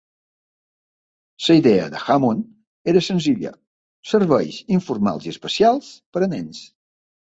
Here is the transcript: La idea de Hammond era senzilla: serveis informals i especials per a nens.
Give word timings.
La 1.47 1.57
idea 1.59 1.83
de 1.95 1.99
Hammond 2.07 2.89
era 2.93 3.03
senzilla: 3.09 3.51
serveis 4.15 4.59
informals 4.79 5.29
i 5.29 5.35
especials 5.37 5.91
per 6.17 6.25
a 6.27 6.31
nens. 6.33 6.65